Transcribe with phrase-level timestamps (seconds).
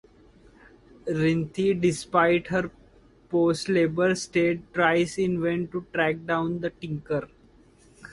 [1.05, 2.71] Rinthy, despite her
[3.29, 7.29] post-labor state, tries in vain to track down the tinker.